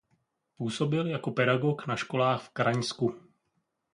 Působil 0.57 1.07
jako 1.07 1.31
pedagog 1.31 1.87
na 1.87 1.95
školách 1.95 2.41
v 2.43 2.49
Kraňsku. 2.49 3.15